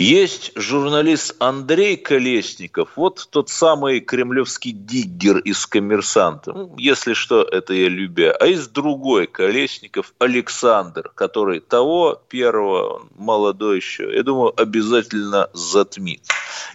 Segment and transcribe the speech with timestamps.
[0.00, 6.54] Есть журналист Андрей Колесников, вот тот самый кремлевский диггер из «Коммерсанта».
[6.54, 8.32] Ну, если что, это я любя.
[8.32, 16.22] А есть другой Колесников, Александр, который того первого, молодой еще, я думаю, обязательно затмит.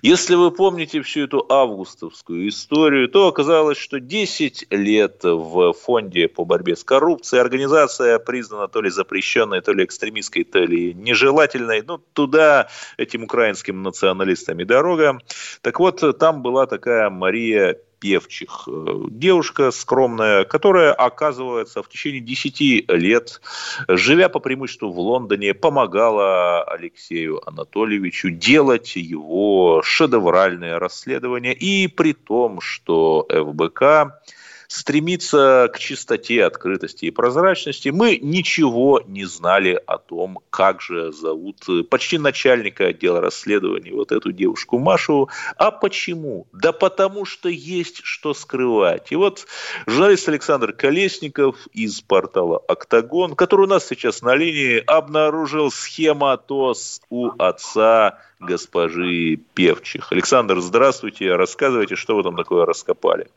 [0.02, 6.46] Если вы помните всю эту августовскую историю, то оказалось, что 10 лет в фонде по
[6.46, 11.82] борьбе с коррупцией организация признана то ли запрещенной, то ли экстремистской, то ли нежелательной.
[11.82, 15.20] Ну, туда эти этим украинским националистам и дорога.
[15.62, 18.68] Так вот, там была такая Мария Певчих.
[19.10, 23.42] Девушка скромная, которая, оказывается, в течение 10 лет,
[23.88, 31.54] живя по преимуществу в Лондоне, помогала Алексею Анатольевичу делать его шедевральное расследование.
[31.54, 34.22] И при том, что ФБК
[34.68, 37.90] стремиться к чистоте, открытости и прозрачности.
[37.90, 44.32] Мы ничего не знали о том, как же зовут почти начальника отдела расследований вот эту
[44.32, 45.30] девушку Машу.
[45.58, 46.48] А почему?
[46.52, 49.12] Да потому что есть что скрывать.
[49.12, 49.48] И вот
[49.86, 57.32] журналист Александр Колесников из портала «Октагон», который у нас сейчас на линии, обнаружил схематоз у
[57.38, 60.12] отца госпожи Певчих.
[60.12, 61.36] Александр, здравствуйте.
[61.36, 63.28] Рассказывайте, что вы там такое раскопали.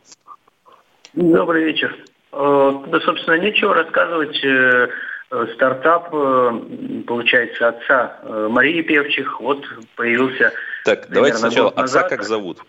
[1.19, 1.97] Добрый вечер.
[2.31, 4.39] Э, да, собственно, нечего рассказывать.
[4.45, 4.89] Э,
[5.33, 9.65] э, стартап, получается, отца Марии Певчих, вот
[9.97, 10.53] появился...
[10.85, 12.61] Так, давайте сначала, отца как зовут?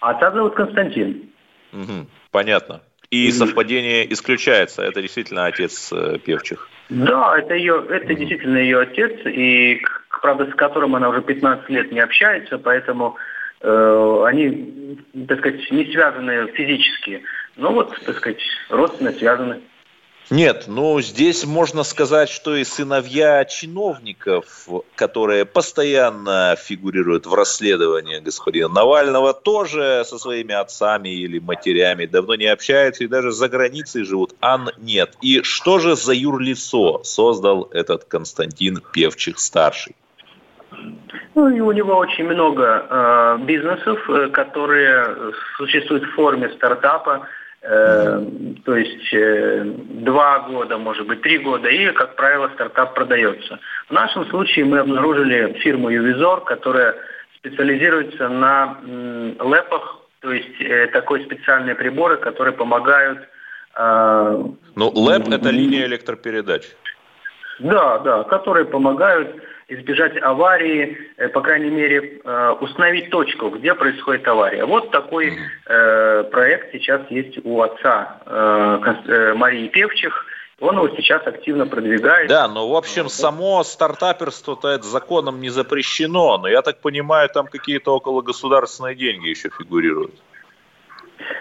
[0.00, 1.30] Отца зовут Константин.
[1.74, 2.80] Угу, понятно.
[3.10, 4.82] И совпадение исключается.
[4.82, 5.92] Это действительно отец
[6.24, 6.66] Певчих.
[6.88, 9.82] Да, это ее, это действительно ее отец, и
[10.22, 13.16] правда, с которым она уже 15 лет не общается, поэтому
[13.62, 17.22] они, так сказать, не связаны физически,
[17.56, 19.60] но вот, так сказать, родственно связаны.
[20.30, 28.68] Нет, ну здесь можно сказать, что и сыновья чиновников, которые постоянно фигурируют в расследовании господина
[28.68, 34.34] Навального, тоже со своими отцами или матерями давно не общаются и даже за границей живут,
[34.40, 35.18] а нет.
[35.20, 39.96] И что же за юрлицо создал этот Константин Певчих-старший?
[41.34, 47.26] Ну, и у него очень много э, бизнесов, э, которые существуют в форме стартапа,
[47.62, 48.24] э,
[48.64, 53.58] то есть э, два года, может быть, три года, и, как правило, стартап продается.
[53.88, 56.96] В нашем случае мы обнаружили фирму Ювизор, которая
[57.38, 63.18] специализируется на э, лэпах, то есть э, такой специальные приборы, которые помогают...
[63.76, 64.44] Э,
[64.76, 66.62] ну, лэп– это линия электропередач.
[67.62, 69.36] Да, да, которые помогают
[69.68, 74.64] избежать аварии, э, по крайней мере, э, установить точку, где происходит авария.
[74.64, 78.18] Вот такой э, проект сейчас есть у отца
[79.34, 80.26] Марии Певчих.
[80.60, 82.28] Он его сейчас активно продвигает.
[82.28, 87.46] Да, но в общем само стартаперство-то это законом не запрещено, но я так понимаю, там
[87.46, 90.14] какие-то около государственные деньги еще фигурируют.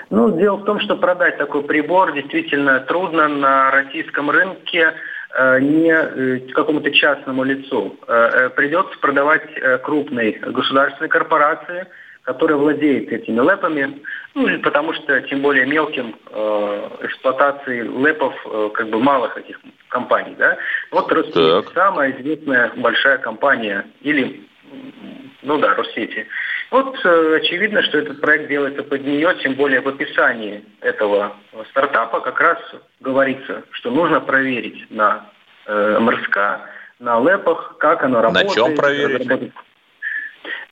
[0.09, 4.93] Ну, дело в том, что продать такой прибор действительно трудно на российском рынке.
[5.33, 7.97] Э, не э, какому-то частному лицу.
[8.07, 9.43] Э, придется продавать
[9.83, 11.87] крупной государственной корпорации,
[12.23, 14.01] которая владеет этими лэпами,
[14.35, 16.15] ну, потому что тем более мелким
[17.01, 18.35] эксплуатации лэпов
[18.73, 20.57] как бы малых этих компаний, да.
[20.91, 24.47] Вот Россеть, самая известная большая компания, или,
[25.41, 26.27] ну да, Россети.
[26.71, 31.35] Вот э, очевидно, что этот проект делается под нее, тем более в описании этого
[31.71, 32.57] стартапа как раз
[33.01, 35.29] говорится, что нужно проверить на
[35.65, 36.61] э, МРСК,
[36.99, 38.47] на ЛЭПах, как оно работает.
[38.47, 39.51] На чем проверить?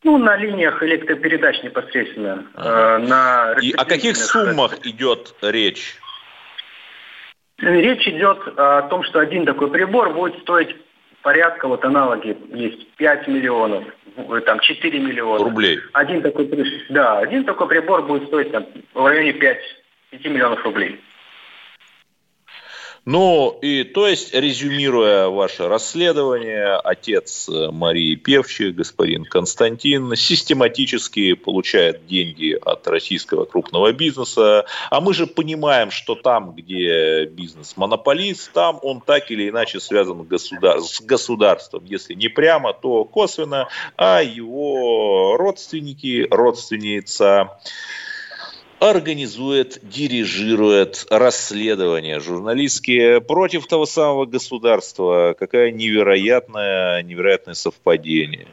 [0.03, 2.45] Ну, на линиях электропередач непосредственно.
[2.55, 2.69] Ага.
[2.69, 5.97] Э, на И о каких суммах идет речь?
[7.57, 10.73] Речь идет о том, что один такой прибор будет стоить
[11.21, 13.83] порядка, вот аналоги есть, 5 миллионов,
[14.45, 15.43] там 4 миллиона.
[15.43, 15.79] Рублей.
[15.93, 16.49] Один такой,
[16.89, 19.57] да, один такой прибор будет стоить там, в районе 5,
[20.11, 20.99] 5 миллионов рублей.
[23.05, 32.57] Ну, и то есть, резюмируя ваше расследование, отец Марии Певчи, господин Константин, систематически получает деньги
[32.61, 34.65] от российского крупного бизнеса.
[34.89, 40.21] А мы же понимаем, что там, где бизнес монополист, там он так или иначе связан
[40.23, 41.85] государ- с государством.
[41.85, 43.67] Если не прямо, то косвенно,
[43.97, 47.57] а его родственники, родственница
[48.79, 55.35] организует, дирижирует расследования журналистские против того самого государства.
[55.37, 58.47] Какая невероятное, невероятное совпадение.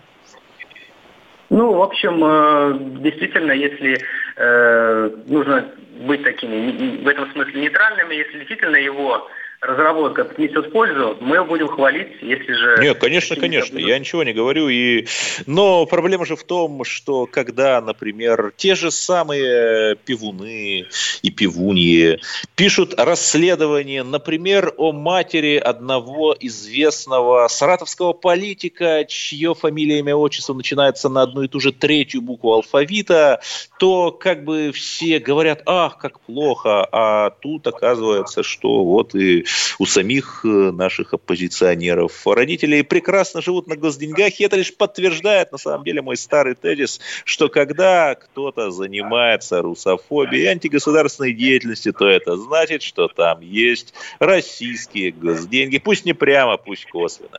[1.48, 4.00] Ну, в общем, э, действительно, если
[4.36, 5.64] э, нужно
[6.00, 9.28] быть такими, в этом смысле нейтральными, если действительно его
[9.60, 12.78] разработка принесет пользу, мы будем хвалить, если же...
[12.80, 14.68] Нет, конечно, конечно, я ничего не говорю.
[14.68, 15.06] И...
[15.46, 20.86] Но проблема же в том, что когда, например, те же самые пивуны
[21.22, 22.20] и пивуньи
[22.54, 31.22] пишут расследование, например, о матери одного известного саратовского политика, чье фамилия, имя, отчество начинается на
[31.22, 33.40] одну и ту же третью букву алфавита,
[33.78, 39.45] то как бы все говорят, ах, как плохо, а тут оказывается, что вот и
[39.78, 42.26] у самих э, наших оппозиционеров.
[42.26, 47.00] Родители прекрасно живут на госденьгах, и это лишь подтверждает, на самом деле, мой старый тезис,
[47.24, 55.12] что когда кто-то занимается русофобией и антигосударственной деятельностью, то это значит, что там есть российские
[55.12, 57.38] госденьги, пусть не прямо, пусть косвенно.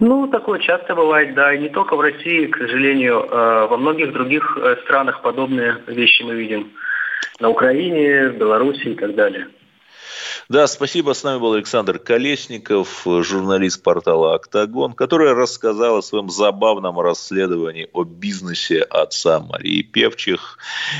[0.00, 4.12] Ну, такое часто бывает, да, и не только в России, к сожалению, э, во многих
[4.12, 6.72] других э, странах подобные вещи мы видим.
[7.40, 9.48] На Украине, в Беларуси и так далее.
[10.48, 11.12] Да, спасибо.
[11.12, 18.04] С нами был Александр Колесников, журналист портала «Октагон», который рассказал о своем забавном расследовании о
[18.04, 20.58] бизнесе отца Марии Певчих.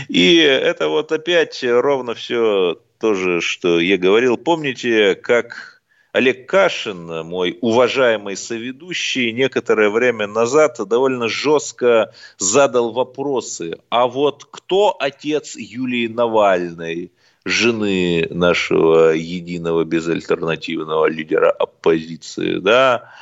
[0.08, 4.36] И это вот опять ровно все то же, что я говорил.
[4.36, 13.78] Помните, как Олег Кашин, мой уважаемый соведущий, некоторое время назад довольно жестко задал вопросы.
[13.90, 17.12] А вот кто отец Юлии Навальной?
[17.46, 23.12] Жены нашего единого безальтернативного лидера оппозиции, да,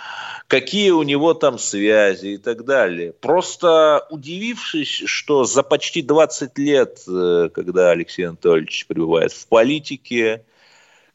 [0.48, 3.12] какие у него там связи и так далее.
[3.12, 10.46] Просто удивившись, что за почти 20 лет, э, когда Алексей Анатольевич пребывает в политике,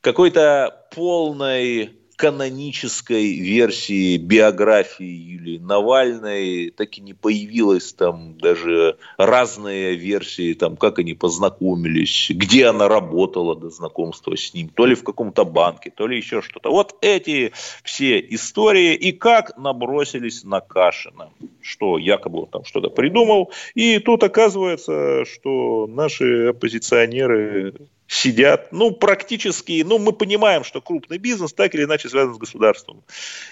[0.02, 10.54] какой-то полной канонической версии биографии Юлии Навальной так и не появилось там даже разные версии,
[10.54, 15.46] там, как они познакомились, где она работала до знакомства с ним, то ли в каком-то
[15.46, 16.72] банке, то ли еще что-то.
[16.72, 21.30] Вот эти все истории и как набросились на Кашина,
[21.62, 27.76] что якобы он там что-то придумал, и тут оказывается, что наши оппозиционеры
[28.10, 33.04] сидят, ну, практически, ну, мы понимаем, что крупный бизнес так или иначе связан с государством.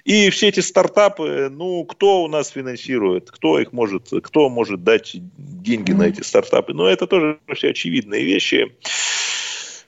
[0.03, 5.11] И все эти стартапы, ну, кто у нас финансирует, кто их может, кто может дать
[5.37, 8.75] деньги на эти стартапы, ну, это тоже все очевидные вещи.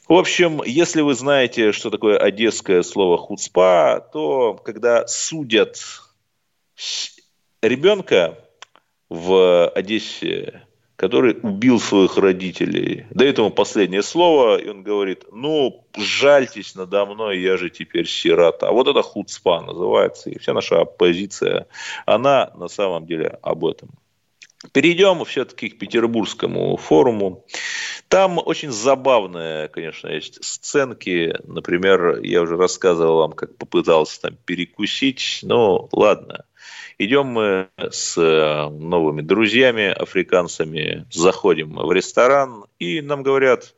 [0.07, 5.80] В общем, если вы знаете, что такое одесское слово хуцпа, то когда судят
[7.63, 8.38] ребенка
[9.10, 10.62] в Одессе
[10.99, 13.05] который убил своих родителей.
[13.11, 18.67] Дает ему последнее слово, и он говорит, ну, жальтесь надо мной, я же теперь сирота.
[18.67, 21.67] А вот это худспа называется, и вся наша оппозиция,
[22.05, 23.91] она на самом деле об этом.
[24.73, 27.45] Перейдем все-таки к Петербургскому форуму.
[28.09, 31.33] Там очень забавные, конечно, есть сценки.
[31.45, 35.39] Например, я уже рассказывал вам, как попытался там перекусить.
[35.44, 36.44] Ну, ладно.
[36.97, 43.73] Идем мы с э, новыми друзьями, африканцами, заходим в ресторан, и нам говорят,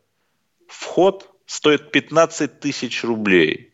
[0.67, 3.73] вход стоит 15 тысяч рублей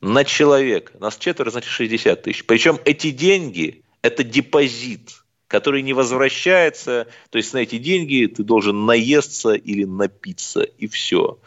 [0.00, 0.98] на человека.
[0.98, 2.44] Нас четверо, значит 60 тысяч.
[2.44, 8.84] Причем эти деньги– это депозит– который не возвращается, то есть на эти деньги ты должен
[8.84, 11.38] наесться или напиться, и все.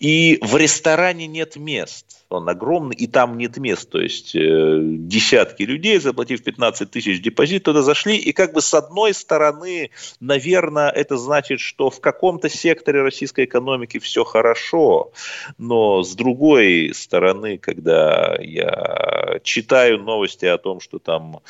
[0.00, 3.88] И в ресторане нет мест он огромный, и там нет мест.
[3.90, 8.74] То есть э, десятки людей, заплатив 15 тысяч депозит, туда зашли, и как бы с
[8.74, 9.90] одной стороны,
[10.20, 15.12] наверное, это значит, что в каком-то секторе российской экономики все хорошо,
[15.58, 21.40] но с другой стороны, когда я читаю новости о том, что там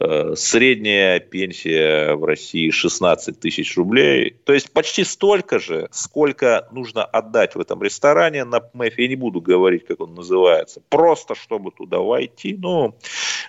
[0.00, 7.04] э, средняя пенсия в России 16 тысяч рублей, то есть почти столько же, сколько нужно
[7.04, 11.70] отдать в этом ресторане на ПМЭФ, я не буду говорить, как он называется, просто чтобы
[11.70, 12.96] туда войти, ну,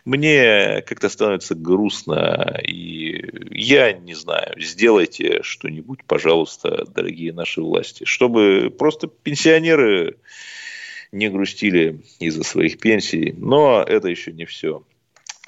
[0.05, 8.69] мне как-то становится грустно, и я не знаю, сделайте что-нибудь, пожалуйста, дорогие наши власти, чтобы
[8.77, 10.17] просто пенсионеры
[11.11, 14.83] не грустили из-за своих пенсий, но это еще не все.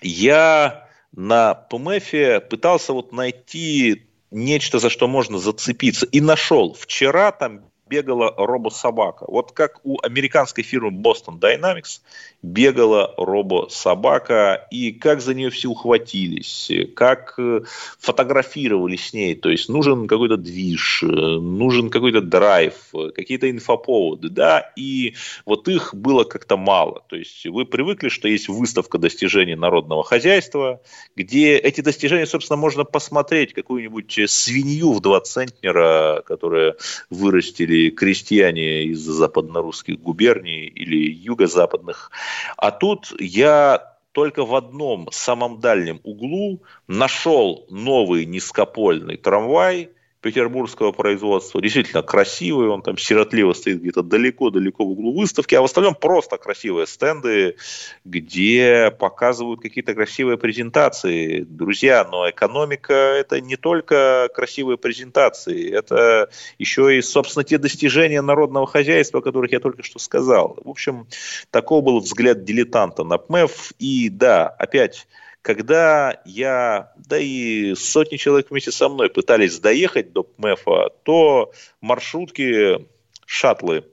[0.02, 6.06] Я на ПМФе пытался вот найти нечто, за что можно зацепиться.
[6.06, 6.74] И нашел.
[6.74, 9.25] Вчера там бегала робособака.
[9.27, 12.01] Вот как у американской фирмы Boston Dynamics
[12.41, 17.62] бегала робособака, и как за нее все ухватились, как э,
[18.00, 19.36] фотографировали с ней.
[19.36, 22.74] То есть нужен какой-то движ, э, нужен какой-то драйв,
[23.15, 25.15] какие-то инфоповоды, да, и
[25.46, 27.03] вот их было как-то мало.
[27.10, 30.81] То есть вы привыкли, что есть выставка достижений народного хозяйства,
[31.15, 36.75] где эти достижения, собственно, можно посмотреть, какую-нибудь свинью в два центнера, которая
[37.10, 42.12] вырастили крестьяне из западно-русских губерний или юго-западных.
[42.57, 49.91] А тут я только в одном самом дальнем углу нашел новый низкопольный трамвай–
[50.22, 51.62] петербургского производства.
[51.62, 56.38] Действительно красивый, он там сиротливо стоит где-то далеко-далеко в углу выставки, а в остальном просто
[56.38, 57.56] красивые стенды,
[58.04, 61.42] где показывают какие-то красивые презентации.
[61.42, 68.68] Друзья, но экономика– это не только красивые презентации, это еще и, собственно, те достижения народного
[68.68, 70.58] хозяйства, о которых я только что сказал.
[70.64, 71.08] В общем,
[71.52, 73.74] такой был взгляд дилетанта на ПМЭФ.
[73.80, 75.08] И да, опять
[75.41, 82.88] когда я, да и сотни человек вместе со мной пытались доехать до ПМЭФа, то маршрутки,
[83.25, 83.86] шаттлы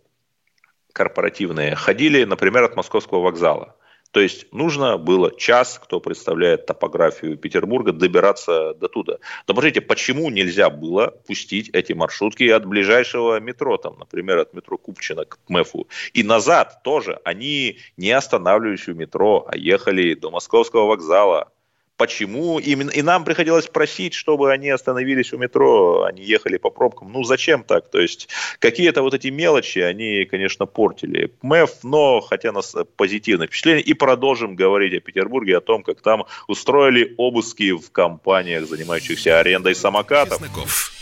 [0.92, 3.75] корпоративные ходили, например, от московского вокзала.
[4.16, 9.18] То есть нужно было час, кто представляет топографию Петербурга, добираться до туда.
[9.46, 14.78] Но посмотрите, почему нельзя было пустить эти маршрутки от ближайшего метро, там, например, от метро
[14.78, 15.86] Купчино к МЭФу.
[16.14, 17.20] И назад тоже.
[17.24, 21.52] Они не останавливались у метро, а ехали до московского вокзала,
[21.96, 22.90] почему именно.
[22.90, 27.12] И нам приходилось просить, чтобы они остановились у метро, они ехали по пробкам.
[27.12, 27.90] Ну, зачем так?
[27.90, 33.82] То есть, какие-то вот эти мелочи, они, конечно, портили МЭФ, но хотя нас позитивное впечатление.
[33.82, 39.74] И продолжим говорить о Петербурге, о том, как там устроили обыски в компаниях, занимающихся арендой
[39.74, 40.40] самокатов.
[40.40, 40.92] Чесноков.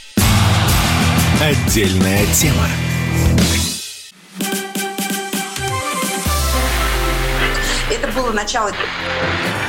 [1.41, 2.69] Отдельная тема.
[7.91, 8.71] Это было начало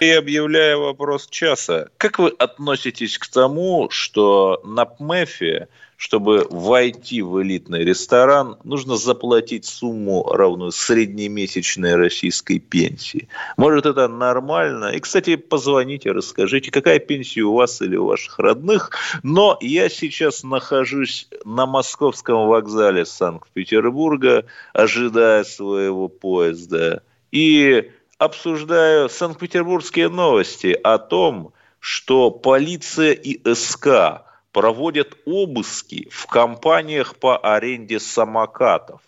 [0.00, 1.88] И объявляю вопрос часа.
[1.96, 9.64] Как вы относитесь к тому, что на ПМЭФе, чтобы войти в элитный ресторан, нужно заплатить
[9.64, 13.28] сумму, равную среднемесячной российской пенсии?
[13.56, 14.92] Может, это нормально?
[14.92, 18.92] И, кстати, позвоните, расскажите, какая пенсия у вас или у ваших родных.
[19.24, 27.02] Но я сейчас нахожусь на московском вокзале Санкт-Петербурга, ожидая своего поезда.
[27.32, 37.38] И обсуждаю Санкт-Петербургские новости о том, что полиция и СК проводят обыски в компаниях по
[37.38, 39.00] аренде самокатов.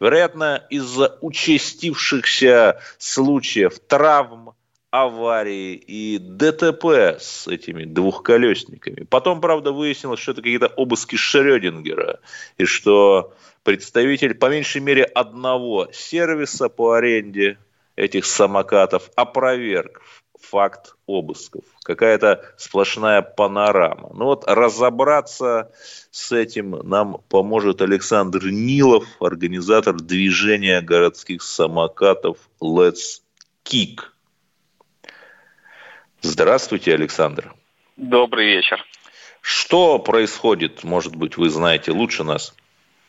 [0.00, 4.50] Вероятно, из-за участившихся случаев травм,
[4.90, 9.04] аварий и ДТП с этими двухколесниками.
[9.04, 12.20] Потом, правда, выяснилось, что это какие-то обыски Шрёдингера,
[12.58, 17.58] и что представитель по меньшей мере одного сервиса по аренде
[17.96, 20.02] этих самокатов опроверг
[20.40, 21.64] факт обысков.
[21.82, 24.10] Какая-то сплошная панорама.
[24.14, 25.72] Ну вот разобраться
[26.10, 33.22] с этим нам поможет Александр Нилов, организатор движения городских самокатов Let's
[33.64, 34.00] Kick.
[36.20, 37.54] Здравствуйте, Александр.
[37.96, 38.84] Добрый вечер.
[39.40, 42.54] Что происходит, может быть, вы знаете лучше нас?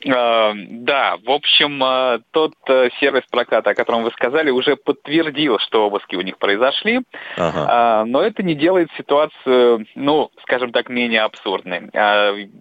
[0.05, 5.57] А, да, в общем, а, тот э, сервис проката, о котором вы сказали, уже подтвердил,
[5.59, 7.01] что обыски у них произошли,
[7.35, 8.05] ага.
[8.05, 11.89] Но это не делает ситуацию, ну, скажем так, менее абсурдной.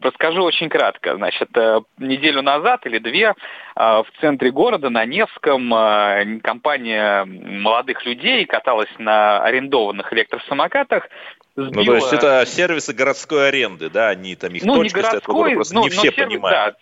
[0.01, 1.17] Расскажу очень кратко.
[1.17, 3.35] Значит, э, неделю назад или две
[3.75, 11.09] в центре города, на Невском, компания молодых людей каталась на арендованных электросамокатах,
[11.57, 11.73] Сбила...
[11.73, 15.55] Ну, то есть это сервисы городской аренды, да, они там их ну, точка не городской,
[15.55, 16.75] просто ну, не все сервис, понимают.
[16.75, 16.77] Да,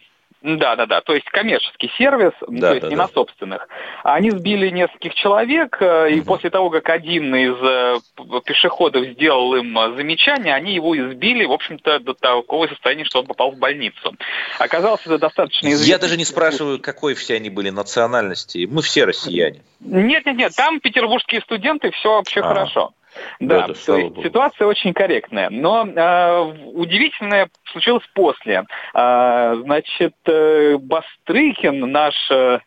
[0.45, 1.01] да, да, да.
[1.01, 3.03] То есть коммерческий сервис, да, то есть да, не да.
[3.05, 3.67] на собственных.
[4.03, 6.05] Они сбили нескольких человек, угу.
[6.05, 11.47] и после того, как один из э, пешеходов сделал им э, замечание, они его избили,
[11.47, 14.15] в общем-то, до такого состояния, что он попал в больницу.
[14.59, 15.91] Оказалось, это достаточно известно.
[15.91, 18.69] Я даже не спрашиваю, какой все они были национальности.
[18.71, 19.63] Мы все россияне.
[19.81, 20.53] Нет, нет, нет.
[20.55, 22.49] Там петербургские студенты, все вообще а.
[22.49, 22.93] хорошо.
[23.41, 25.51] Да, да то есть ситуация очень корректная.
[25.51, 26.43] Но э,
[26.73, 28.65] удивительное случилось после.
[28.95, 32.59] Э, значит, э, Бастрыкин, наш э,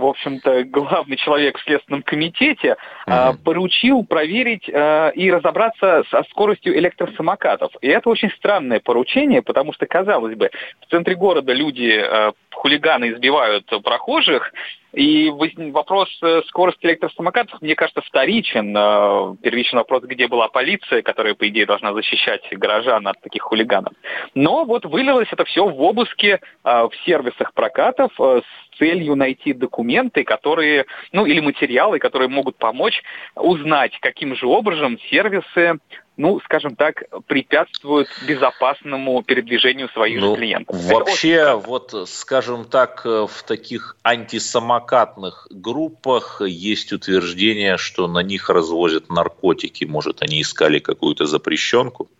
[0.00, 2.76] в общем-то, главный человек в Следственном комитете,
[3.06, 3.36] mm-hmm.
[3.44, 7.72] поручил проверить э, и разобраться со скоростью электросамокатов.
[7.80, 13.12] И это очень странное поручение, потому что, казалось бы, в центре города люди, э, хулиганы
[13.12, 14.52] избивают прохожих,
[14.92, 18.76] и вопрос э, скорости электросамокатов, мне кажется, вторичен.
[18.76, 23.92] Э, первичный вопрос, где была полиция, которая, по идее, должна защищать горожан от таких хулиганов.
[24.34, 30.24] Но вот вылилось это все в обыске э, в сервисах прокатов с целью найти документы,
[30.24, 33.02] которые, ну или материалы, которые могут помочь
[33.36, 35.78] узнать, каким же образом сервисы
[36.20, 40.76] ну, скажем так, препятствуют безопасному передвижению своих ну, же клиентов.
[40.76, 49.84] Вообще, вот, скажем так, в таких антисамокатных группах есть утверждение, что на них развозят наркотики.
[49.86, 52.10] Может, они искали какую-то запрещенку?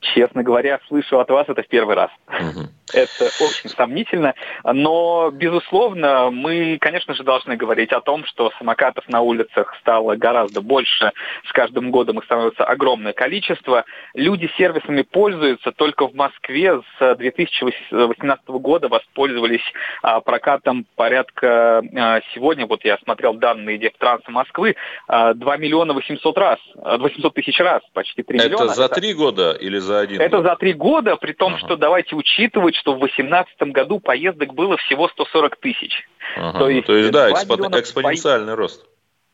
[0.00, 2.10] Честно говоря, слышу от вас это в первый раз.
[2.28, 2.68] Угу.
[2.92, 4.34] Это очень сомнительно.
[4.64, 10.60] Но, безусловно, мы, конечно же, должны говорить о том, что самокатов на улицах стало гораздо
[10.60, 11.12] больше.
[11.48, 13.84] С каждым годом их становится огромное количество.
[14.14, 15.72] Люди сервисами пользуются.
[15.72, 19.60] Только в Москве с 2018 года воспользовались
[20.02, 24.76] а, прокатом порядка а, сегодня, вот я смотрел данные Дептранса Москвы,
[25.08, 28.64] 2 а, миллиона 800 раз, 800 тысяч раз, почти 3 Это миллиона.
[28.64, 30.46] Это за три года или за за один Это год.
[30.46, 31.60] за три года, при том, ага.
[31.66, 36.08] что давайте учитывать, что в 2018 году поездок было всего 140 тысяч.
[36.36, 36.58] Ага.
[36.58, 38.56] То есть, То есть да, экспоненциальный по...
[38.56, 38.86] рост.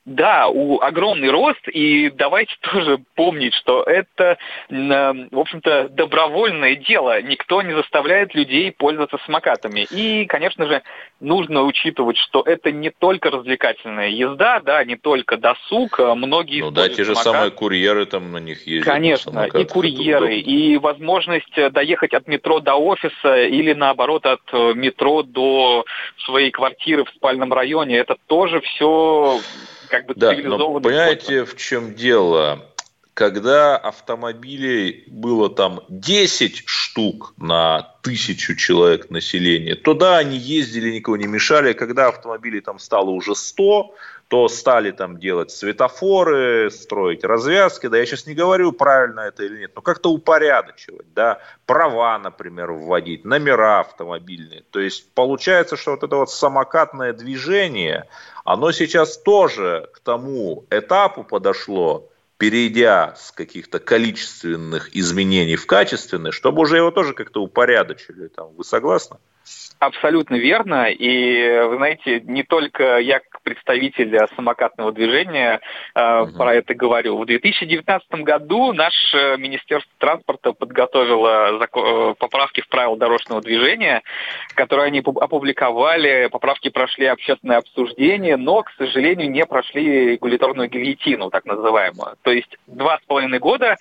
[0.06, 7.20] Да, у огромный рост, и давайте тоже помнить, что это, в общем-то, добровольное дело.
[7.22, 9.84] Никто не заставляет людей пользоваться самокатами.
[9.90, 10.82] И, конечно же,
[11.18, 15.98] нужно учитывать, что это не только развлекательная езда, да, не только досуг.
[15.98, 17.24] А многие ну да, те же самокат.
[17.24, 18.86] самые курьеры там на них ездят.
[18.86, 25.24] Конечно, и курьеры, и возможность доехать от метро до офиса или, наоборот, от э, метро
[25.24, 25.84] до
[26.26, 27.96] своей квартиры в спальном районе.
[27.96, 29.40] Это тоже все
[29.88, 30.74] как бы да, цивилизованный.
[30.74, 31.48] Но понимаете, способ.
[31.48, 32.66] в чем дело?
[33.14, 41.16] Когда автомобилей было там 10 штук на тысячу человек населения, то да, они ездили, никого
[41.16, 41.72] не мешали.
[41.72, 43.94] Когда автомобилей там стало уже 100,
[44.28, 47.86] то стали там делать светофоры, строить развязки.
[47.86, 52.72] Да, я сейчас не говорю, правильно это или нет, но как-то упорядочивать, да, права, например,
[52.72, 54.64] вводить, номера автомобильные.
[54.70, 58.08] То есть получается, что вот это вот самокатное движение,
[58.44, 62.08] оно сейчас тоже к тому этапу подошло,
[62.38, 68.28] перейдя с каких-то количественных изменений в качественные, чтобы уже его тоже как-то упорядочили.
[68.28, 69.18] Там, вы согласны?
[69.78, 70.90] Абсолютно верно.
[70.90, 75.60] И, вы знаете, не только я представитель самокатного движения
[75.94, 76.36] угу.
[76.36, 77.16] про это говорю.
[77.16, 84.02] В 2019 году наше Министерство транспорта подготовило э, поправки в правила дорожного движения,
[84.56, 86.28] которые они опубликовали.
[86.32, 92.16] Поправки прошли общественное обсуждение, но, к сожалению, не прошли регуляторную гильотину, так называемую.
[92.22, 93.76] То есть два с половиной года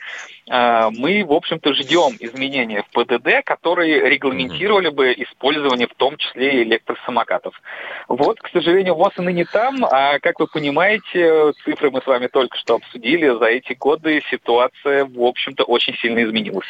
[0.47, 6.61] э, мы, в общем-то, ждем изменения в ПДД, которые регламентировали бы использование в том числе
[6.61, 7.59] и электросамокатов.
[8.07, 12.27] Вот, к сожалению, ВОЗ и ныне там, а как вы понимаете, цифры мы с вами
[12.27, 16.67] только что обсудили, за эти годы ситуация, в общем-то, очень сильно изменилась.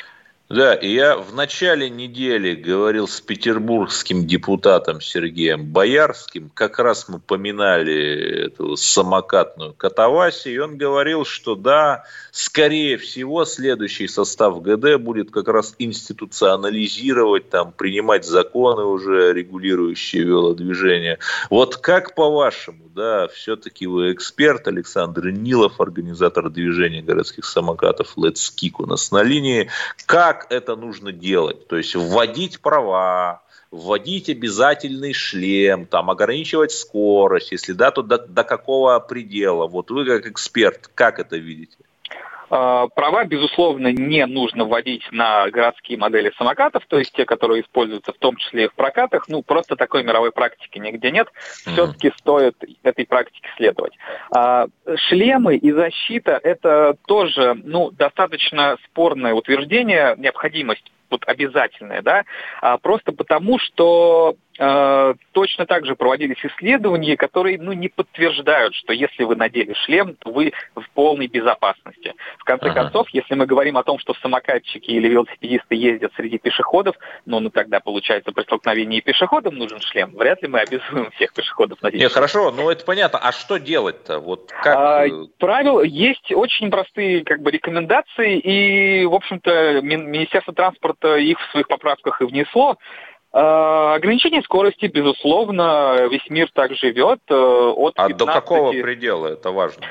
[0.48, 7.20] Да, и я в начале недели говорил с петербургским депутатом Сергеем Боярским, как раз мы
[7.20, 15.32] поминали эту самокатную катавасию, и он говорил, что да, скорее всего, следующий состав ГД будет
[15.32, 21.18] как раз институционализировать, там, принимать законы уже, регулирующие велодвижение.
[21.50, 28.74] Вот как по-вашему, да, все-таки вы эксперт, Александр Нилов, организатор движения городских самокатов Let's Kick
[28.78, 29.70] у нас на линии,
[30.06, 31.68] как как это нужно делать.
[31.68, 38.44] То есть вводить права, вводить обязательный шлем, там, ограничивать скорость, если да, то до, до
[38.44, 39.68] какого предела.
[39.68, 41.78] Вот вы как эксперт, как это видите?
[42.50, 48.14] А, права, безусловно, не нужно вводить на городские модели самокатов, то есть те, которые используются
[48.14, 49.28] в том числе и в прокатах.
[49.28, 51.28] Ну, просто такой мировой практики нигде нет.
[51.66, 53.94] Все-таки стоит этой практике следовать.
[54.36, 54.68] А,
[55.08, 62.24] шлемы и защита– это тоже ну, достаточно спорное утверждение, необходимость вот обязательное, да,
[62.62, 69.24] а просто потому, что точно так же проводились исследования, которые ну, не подтверждают, что если
[69.24, 72.14] вы надели шлем, то вы в полной безопасности.
[72.38, 72.84] В конце ага.
[72.84, 77.50] концов, если мы говорим о том, что самокатчики или велосипедисты ездят среди пешеходов, ну, ну
[77.50, 80.12] тогда получается при столкновении пешеходам нужен шлем.
[80.16, 82.00] Вряд ли мы обязуем всех пешеходов надеть.
[82.00, 83.20] Нет, хорошо, ну это понятно.
[83.20, 84.20] А что делать-то?
[84.20, 84.78] Вот как...
[84.78, 85.06] а,
[85.38, 91.68] правил есть очень простые как бы рекомендации, и, в общем-то, Министерство транспорта их в своих
[91.68, 92.78] поправках и внесло.
[93.38, 97.20] Ограничение скорости, безусловно, весь мир так живет.
[97.30, 98.18] От а 15...
[98.18, 99.28] до какого предела?
[99.28, 99.86] Это важно.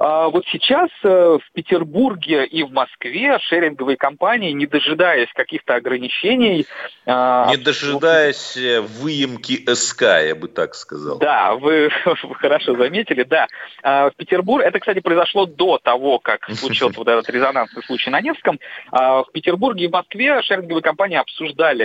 [0.00, 6.64] А, вот сейчас э, в Петербурге и в Москве шеринговые компании, не дожидаясь каких-то ограничений...
[7.04, 11.18] А, не дожидаясь э, выемки СК, я бы так сказал.
[11.18, 11.90] Да, вы,
[12.22, 13.46] вы хорошо заметили, да.
[13.82, 18.22] А, в Петербурге, это, кстати, произошло до того, как случился вот этот резонансный случай на
[18.22, 18.58] Невском.
[18.90, 21.84] В Петербурге и в Москве шеринговые компании обсуждали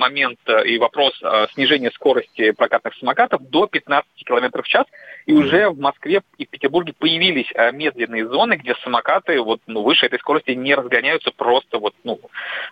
[0.00, 1.12] момент э, и вопрос
[1.52, 4.86] снижения скорости прокатных самокатов до 15 км в час.
[5.26, 9.82] И уже в Москве и в Петербурге появились э, медленные зоны, где самокаты вот, ну,
[9.82, 12.18] выше этой скорости не разгоняются просто вот, ну,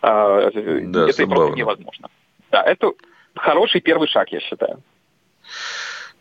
[0.03, 0.51] э,
[0.85, 2.09] да, это просто невозможно.
[2.51, 2.93] Да, это
[3.37, 4.83] хороший первый шаг, я считаю.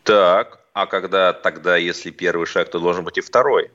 [0.04, 3.72] Так, а когда тогда, если первый шаг, то должен быть и второй?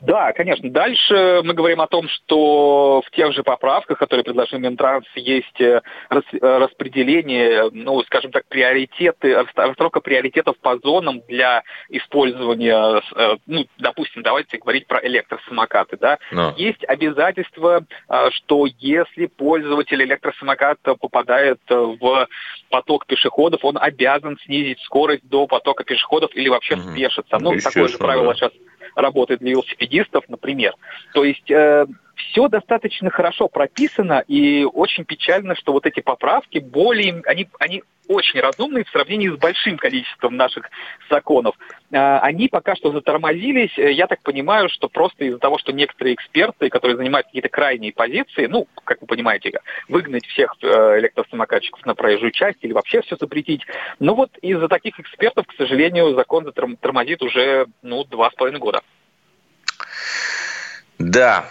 [0.00, 0.70] Да, конечно.
[0.70, 5.80] Дальше мы говорим о том, что в тех же поправках, которые предложил Минтранс, есть э,
[6.10, 14.22] э, распределение, ну, скажем так, приоритеты, расстановка приоритетов по зонам для использования, э, ну, допустим,
[14.22, 16.18] давайте говорить про электросамокаты, да.
[16.30, 16.54] Но.
[16.56, 17.84] Есть обязательство,
[18.30, 22.28] что если пользователь электросамоката попадает в
[22.70, 26.90] поток пешеходов, он обязан снизить скорость до потока пешеходов или вообще угу.
[26.90, 27.38] спешиться.
[27.38, 28.52] Ну, Еще такое же правило сейчас
[28.94, 30.74] работает для велосипедистов, например.
[31.14, 37.22] То есть э, все достаточно хорошо прописано, и очень печально, что вот эти поправки более,
[37.26, 40.70] они, они очень разумные в сравнении с большим количеством наших
[41.10, 41.56] законов.
[41.90, 43.72] Э, они пока что затормозились.
[43.76, 48.46] Я так понимаю, что просто из-за того, что некоторые эксперты, которые занимают какие-то крайние позиции,
[48.46, 49.52] ну, как вы понимаете,
[49.88, 53.62] выгнать всех э, электросамокатчиков на проезжую часть или вообще все запретить.
[53.98, 58.82] Но вот из-за таких экспертов, к сожалению, закон затормозит уже, ну, два с половиной года.
[60.98, 61.46] Да,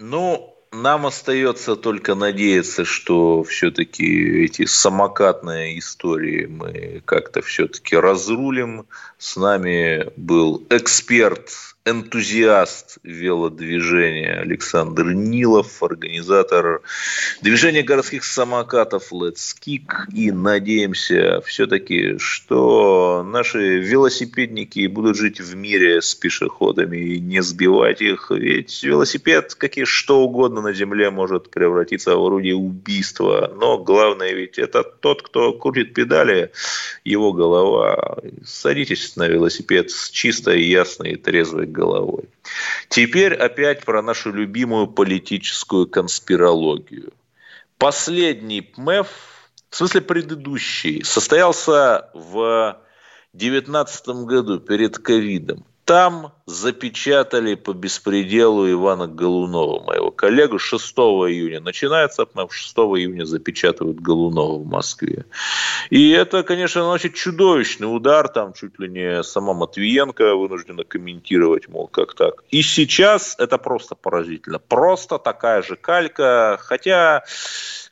[0.00, 8.86] ну, нам остается только надеяться, что все-таки эти самокатные истории мы как-то все-таки разрулим.
[9.18, 11.50] С нами был эксперт
[11.86, 16.82] энтузиаст велодвижения Александр Нилов, организатор
[17.40, 20.12] движения городских самокатов Let's Kick.
[20.14, 28.02] И надеемся все-таки, что наши велосипедники будут жить в мире с пешеходами и не сбивать
[28.02, 28.30] их.
[28.30, 33.50] Ведь велосипед, как и что угодно на земле, может превратиться в орудие убийства.
[33.58, 36.52] Но главное ведь это тот, кто крутит педали,
[37.04, 38.18] его голова.
[38.44, 42.28] Садитесь на велосипед с чистой, ясной, трезвой головой.
[42.88, 47.12] Теперь опять про нашу любимую политическую конспирологию.
[47.78, 49.08] Последний ПМЭФ,
[49.70, 52.78] в смысле предыдущий, состоялся в
[53.32, 55.64] 2019 году перед ковидом.
[55.90, 61.60] Там запечатали по беспределу Ивана Голунова, моего коллегу, 6 июня.
[61.60, 65.24] Начинается, 6 июня запечатывают Голунова в Москве.
[65.90, 68.28] И это, конечно, наносит чудовищный удар.
[68.28, 72.44] Там чуть ли не сама Матвиенко вынуждена комментировать, мол, как так.
[72.50, 74.60] И сейчас это просто поразительно.
[74.60, 76.56] Просто такая же калька.
[76.62, 77.24] Хотя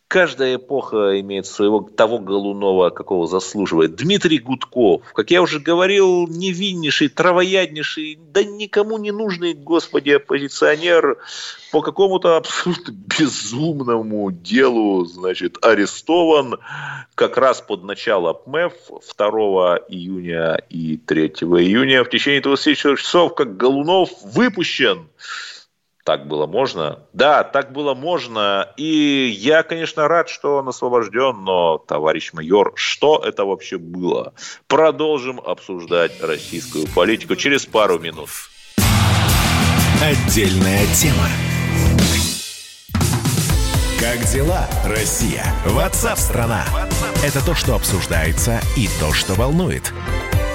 [0.09, 3.95] каждая эпоха имеет своего того Голунова, какого заслуживает.
[3.95, 11.19] Дмитрий Гудков, как я уже говорил, невиннейший, травояднейший, да никому не нужный, господи, оппозиционер,
[11.71, 16.59] по какому-то абсолютно безумному делу, значит, арестован
[17.15, 18.73] как раз под начало ПМЭФ
[19.17, 22.03] 2 июня и 3 июня.
[22.03, 25.09] В течение 24 часов, как Голунов выпущен
[26.09, 27.01] так было можно.
[27.13, 28.73] Да, так было можно.
[28.79, 34.33] И я, конечно, рад, что он освобожден, но, товарищ майор, что это вообще было?
[34.69, 38.31] Продолжим обсуждать российскую политику через пару минут.
[40.03, 41.29] Отдельная тема.
[44.01, 45.45] Как дела, Россия?
[45.67, 46.65] Ватсап-страна!
[47.23, 49.93] Это то, что обсуждается и то, что волнует.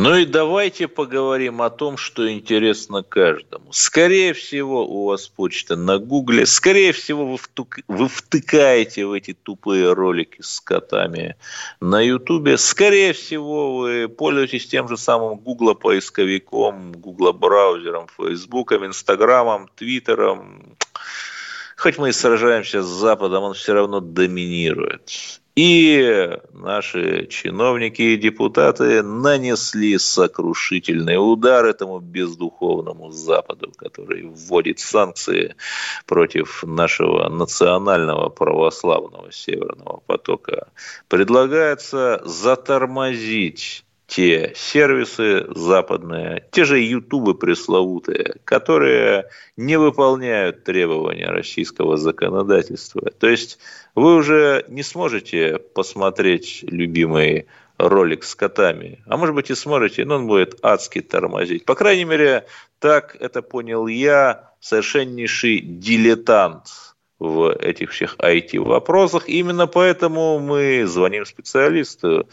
[0.00, 3.72] Ну и давайте поговорим о том, что интересно каждому.
[3.72, 6.46] Скорее всего, у вас почта на Гугле.
[6.46, 7.78] Скорее всего, вы, втук...
[7.88, 11.34] вы втыкаете в эти тупые ролики с котами
[11.80, 12.58] на Ютубе.
[12.58, 20.76] Скорее всего, вы пользуетесь тем же самым Гугла поисковиком, Гугла браузером, Фейсбуком, Инстаграмом, Твиттером
[21.76, 25.40] хоть мы и сражаемся с Западом, он все равно доминирует.
[25.60, 35.56] И наши чиновники и депутаты нанесли сокрушительный удар этому бездуховному Западу, который вводит санкции
[36.06, 40.68] против нашего национального православного Северного потока.
[41.08, 53.10] Предлагается затормозить те сервисы западные, те же ютубы пресловутые, которые не выполняют требования российского законодательства.
[53.10, 53.58] То есть
[53.94, 59.02] вы уже не сможете посмотреть любимый ролик с котами.
[59.06, 61.66] А может быть и сможете, но он будет адски тормозить.
[61.66, 62.46] По крайней мере,
[62.78, 66.64] так это понял я, совершеннейший дилетант–
[67.18, 69.28] в этих всех IT-вопросах.
[69.28, 72.28] Именно поэтому мы звоним специалисту.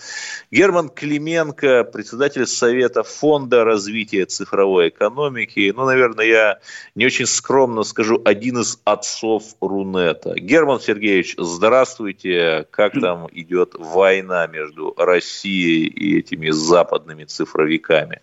[0.52, 5.74] Герман Клименко, председатель Совета Фонда развития цифровой экономики.
[5.76, 6.60] Ну, наверное, я
[6.94, 10.36] не очень скромно скажу, один из отцов Рунета.
[10.36, 12.68] Герман Сергеевич, здравствуйте.
[12.70, 18.22] Как там идет война между Россией и этими западными цифровиками?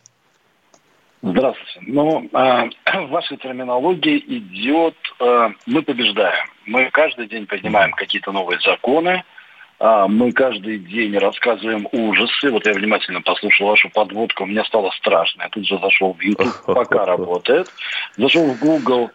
[1.23, 1.81] Здравствуйте.
[1.83, 2.71] Ну, э,
[3.07, 6.49] в вашей терминологии идет э, «мы побеждаем».
[6.67, 9.23] Мы каждый день принимаем какие-то новые законы,
[9.79, 12.51] э, мы каждый день рассказываем ужасы.
[12.51, 15.43] Вот я внимательно послушал вашу подводку, мне стало страшно.
[15.43, 17.69] Я тут же зашел в YouTube, пока работает.
[18.17, 19.11] Зашел в Google,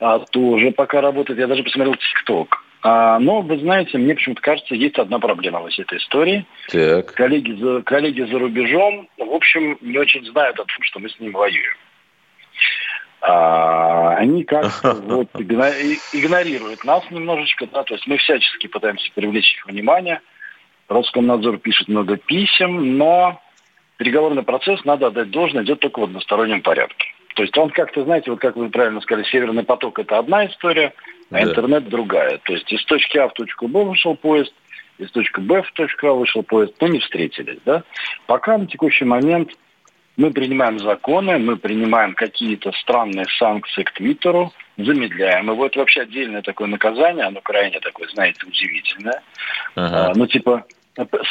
[0.00, 1.38] а, тоже пока работает.
[1.38, 2.48] Я даже посмотрел TikTok.
[2.86, 6.44] А, но, вы знаете, мне почему-то кажется, есть одна проблема во всей этой истории.
[6.68, 7.14] Так.
[7.14, 11.18] Коллеги, за, коллеги за рубежом, в общем, не очень знают о том, что мы с
[11.18, 11.76] ним воюем.
[13.22, 19.66] А, они как-то вот игнорируют нас немножечко, да, то есть мы всячески пытаемся привлечь их
[19.66, 20.20] внимание.
[20.88, 23.40] Роскомнадзор пишет много писем, но
[23.96, 27.13] переговорный процесс, надо отдать должное, идет только в одностороннем порядке.
[27.34, 30.94] То есть он как-то, знаете, вот как вы правильно сказали, Северный поток– это одна история,
[31.30, 31.42] а да.
[31.42, 32.38] интернет– другая.
[32.38, 34.54] То есть из точки А в точку Б вышел поезд,
[34.98, 37.58] из точки Б в точку А вышел поезд, но не встретились.
[37.64, 37.82] Да?
[38.26, 39.50] Пока на текущий момент
[40.16, 45.66] мы принимаем законы, мы принимаем какие-то странные санкции к Твиттеру, замедляем его.
[45.66, 49.22] Это вообще отдельное такое наказание, оно крайне такое, знаете, удивительное.
[49.74, 50.10] Ага.
[50.10, 50.64] А, ну, типа,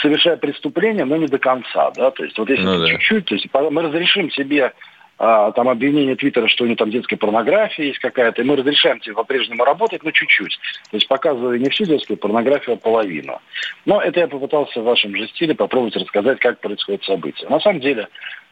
[0.01, 2.87] совершая преступление, но не до конца, да, то есть вот если ну, да.
[2.87, 4.73] чуть-чуть, то есть мы разрешим себе
[5.17, 9.15] там обвинение Твиттера, что у него там детская порнография есть какая-то, и мы разрешаем тебе
[9.15, 10.59] по-прежнему работать, но чуть-чуть.
[10.89, 13.39] То есть показывая не всю детскую порнографию, а половину.
[13.85, 17.47] Но это я попытался в вашем же стиле попробовать рассказать, как происходят события.
[17.47, 18.07] На самом деле,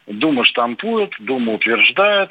[0.06, 2.30] Дума штампует, Дума утверждает,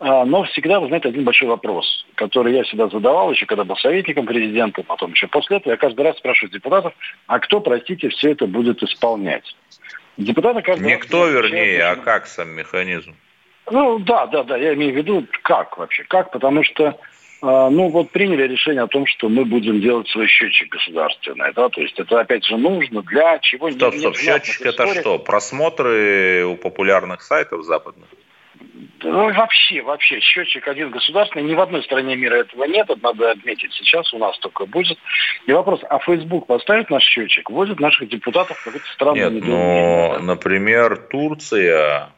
[0.00, 4.26] а, но всегда возникает один большой вопрос, который я всегда задавал, еще когда был советником
[4.26, 5.72] президента, потом еще после этого.
[5.72, 6.94] Я каждый раз спрашиваю депутатов,
[7.26, 9.56] а кто, простите, все это будет исполнять?
[10.16, 11.32] Депутаты каждый Никто, раз...
[11.32, 13.14] вернее, а как сам механизм?
[13.70, 16.98] Ну, да, да, да, я имею в виду, как вообще, как, потому что
[17.40, 21.68] а, ну вот приняли решение о том, что мы будем делать свой счетчик государственный, да,
[21.68, 23.70] то есть это опять же нужно для чего?
[23.70, 28.08] Стоп, стоп, счетчик это что, просмотры у популярных сайтов западных?
[29.04, 33.30] Ну, вообще, вообще, счетчик один государственный, ни в одной стране мира этого нет, это надо
[33.30, 34.98] отметить сейчас, у нас только будет.
[35.46, 40.16] И вопрос, а Facebook поставит наш счетчик, вводит наших депутатов в какое-то странное Нет, но,
[40.16, 40.24] да?
[40.24, 42.10] например, Турция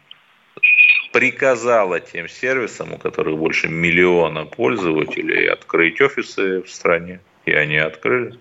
[1.13, 8.39] приказала тем сервисам, у которых больше миллиона пользователей, открыть офисы в стране, и они открыли.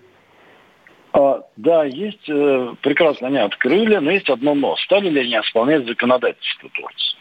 [1.12, 4.76] А, да, есть, э, прекрасно они открыли, но есть одно но.
[4.76, 7.18] Стали ли они исполнять законодательство Турции?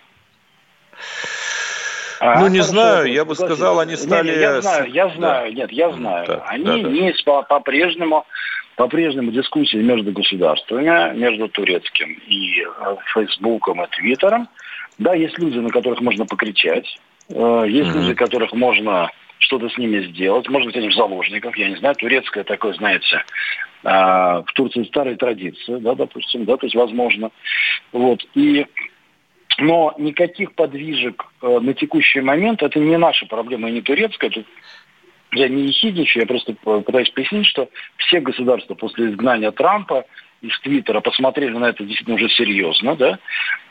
[2.20, 4.28] А, ну, не знаю, я бы сказал, они стали...
[4.28, 5.58] Нет, я знаю, я знаю, да.
[5.58, 6.26] нет, я знаю.
[6.28, 6.90] Так, они да, да.
[6.90, 7.14] не
[7.48, 8.26] по-прежнему,
[8.76, 14.50] по-прежнему дискуссии между государствами, между турецким и э, Фейсбуком и Твиттером,
[15.00, 16.98] да, есть люди, на которых можно покричать,
[17.30, 18.02] э, есть mm-hmm.
[18.02, 19.10] люди, которых можно
[19.40, 23.24] что-то с ними сделать, может быть, они в заложниках, я не знаю, турецкое такое, знаете,
[23.84, 27.32] а, в Турции старая традиция, да, допустим, да, то есть возможно.
[27.94, 28.66] Вот, и
[29.58, 34.46] но никаких подвижек э, на текущий момент, это не наша проблема и не турецкая, тут
[35.32, 40.06] я не ехидничаю, я просто пытаюсь пояснить, что все государства после изгнания Трампа
[40.42, 43.20] из Твиттера посмотрели на это действительно уже серьезно, да,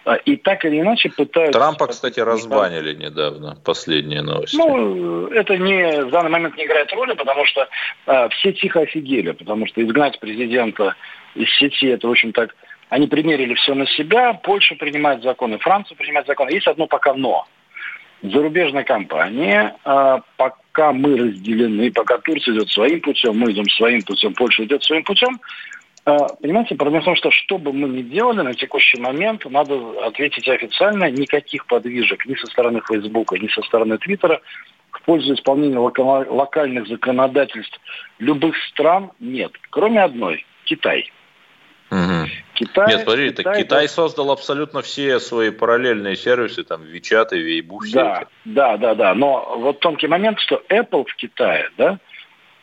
[0.04, 1.58] а, и так или иначе пытаются...
[1.58, 4.56] Трампа, кстати, разбанили недавно, последние новости.
[4.56, 7.68] Ну, это не, в данный момент не играет роли, потому что
[8.06, 10.94] а, все тихо офигели, потому что изгнать президента
[11.34, 12.54] из сети, это очень так...
[12.90, 16.50] Они примерили все на себя, Польша принимает законы, Франция принимает законы.
[16.50, 17.46] Есть одно пока «но».
[18.22, 24.34] Зарубежная компания, а, пока мы разделены, пока Турция идет своим путем, мы идем своим путем,
[24.34, 25.38] Польша идет своим путем,
[26.40, 30.48] понимаете, проблема в том, что что бы мы ни делали на текущий момент, надо ответить
[30.48, 34.40] официально, никаких подвижек ни со стороны Фейсбука, ни со стороны Твиттера
[34.90, 37.78] в пользу исполнения локальных законодательств
[38.18, 41.10] любых стран нет, кроме одной– Китай.
[41.90, 42.28] Угу.
[42.54, 43.92] Китай, Нет, смотри, Китай, так Китай да.
[43.92, 47.78] создал абсолютно все свои параллельные сервисы, там, WeChat и Weibo.
[47.92, 49.14] Да, да, да, да.
[49.14, 51.98] Но вот тонкий момент, что Apple в Китае, да,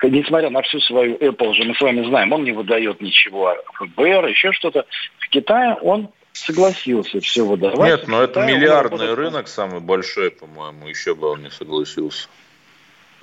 [0.04, 4.28] несмотря на всю свою Apple же, мы с вами знаем, он не выдает ничего ФБР,
[4.28, 4.86] еще что-то.
[5.20, 7.90] В Китае он согласился все выдавать.
[7.90, 12.28] Нет, но это миллиардный рынок самый большой, по-моему, еще бы он не согласился.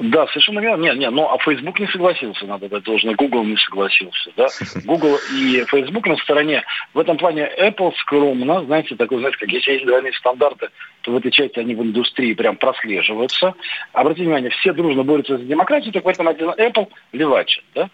[0.03, 0.83] Да, совершенно верно.
[0.83, 3.15] Нет, нет, но а Facebook не согласился, надо дать должное.
[3.15, 4.49] Google не согласился, да.
[4.85, 6.65] Google и Facebook на стороне.
[6.93, 10.71] В этом плане Apple скромно, знаете, такой, знаете, как если есть двойные стандарты,
[11.03, 13.55] то в этой части они в индустрии прям прослеживаются.
[13.93, 17.89] Обратите внимание, все дружно борются за демократию, так в этом один Apple левачит, да.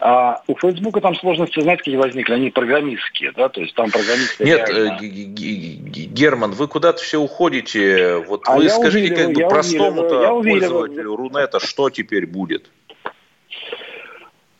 [0.00, 2.32] А у Фейсбука там сложности, знаете, какие возникли?
[2.32, 4.98] Они программистские, да, то есть там программисты Нет, реально...
[4.98, 8.16] Э, Герман, вы куда-то все уходите.
[8.26, 12.70] Вот а вы скажите как бы простому-то пользователю Рунета, что теперь будет?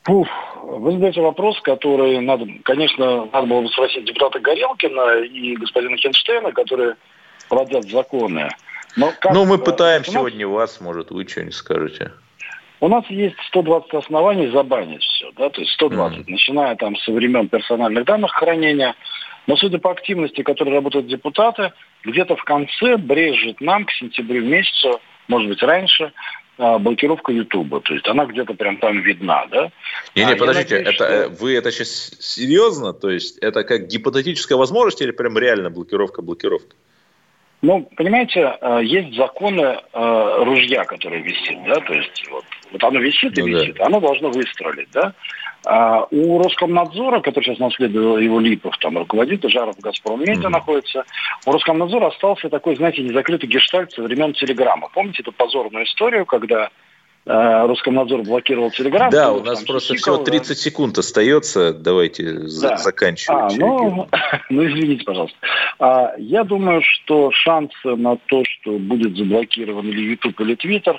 [0.02, 0.28] Фух,
[0.62, 6.52] вы задаете вопрос, который надо, конечно, надо было бы спросить депутата Горелкина и господина Хенштейна,
[6.52, 6.96] которые
[7.48, 8.48] плодят законы.
[8.96, 12.12] Но как, ну, мы пытаем сегодня вас, может, вы что-нибудь скажете.
[12.80, 16.24] У нас есть 120 оснований забанить все, да, то есть 120, mm-hmm.
[16.28, 18.94] начиная там со времен персональных данных хранения.
[19.46, 21.72] Но судя по активности, которой работают депутаты,
[22.04, 26.12] где-то в конце брежет нам к сентябрю месяцу, может быть раньше,
[26.56, 27.80] а, блокировка Ютуба.
[27.80, 29.70] То есть она где-то прям там видна, да?
[30.14, 31.04] Не, не, а, подождите, надеюсь, это, что...
[31.04, 31.88] Э, вы это сейчас
[32.20, 32.92] серьезно?
[32.92, 36.76] То есть это как гипотетическая возможность или прям реально блокировка-блокировка?
[37.62, 43.00] Ну, понимаете, э, есть законы э, ружья, которые висит, да, то есть вот, вот оно
[43.00, 43.86] висит и ну, висит, да.
[43.86, 45.14] оно должно выстрелить, да.
[45.66, 50.48] А у Роскомнадзора, который сейчас наследовал его Липов, там руководит, Жаров в Газпроммете mm-hmm.
[50.48, 51.04] находится,
[51.44, 54.88] у Роскомнадзора остался такой, знаете, незакрытый гештальт со времен Телеграма.
[54.92, 56.70] Помните эту позорную историю, когда
[57.26, 59.10] Э, Роскомнадзор блокировал Телеграм.
[59.10, 61.74] Да, у нас просто всего 30 секунд остается.
[61.74, 62.78] Давайте да.
[62.78, 63.54] заканчивать.
[63.54, 64.08] А, ну,
[64.50, 65.36] ну, извините, пожалуйста.
[65.78, 70.96] А, я думаю, что шансы на то, что будет заблокирован или YouTube, или Twitter,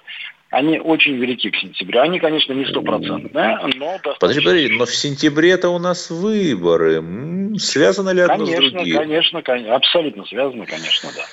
[0.51, 2.01] они очень велики к сентябрю.
[2.01, 4.15] Они, конечно, не стопроцентные, но достаточно...
[4.19, 7.01] Подожди, подожди, но в сентябре-то у нас выборы.
[7.57, 8.97] Связано ли одно конечно, с другим?
[8.97, 11.23] Конечно, конечно, абсолютно связано, конечно, да.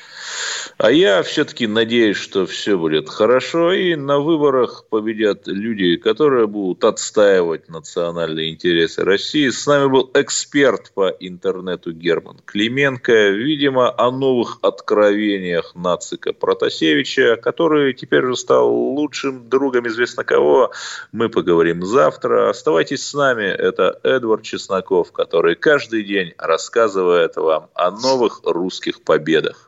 [0.78, 6.84] А я все-таки надеюсь, что все будет хорошо, и на выборах победят люди, которые будут
[6.84, 9.48] отстаивать национальные интересы России.
[9.48, 13.30] С нами был эксперт по интернету Герман Клименко.
[13.30, 20.70] Видимо, о новых откровениях нацика Протасевича, который теперь уже стал лучшим другом известно кого.
[21.10, 22.50] Мы поговорим завтра.
[22.50, 23.46] Оставайтесь с нами.
[23.46, 29.67] Это Эдвард Чесноков, который каждый день рассказывает вам о новых русских победах.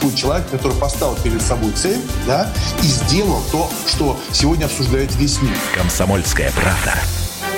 [0.00, 2.50] существует человек, который поставил перед собой цель, да,
[2.82, 5.56] и сделал то, что сегодня обсуждает весь мир.
[5.74, 6.94] Комсомольская правда.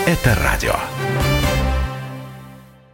[0.06, 0.74] Это радио.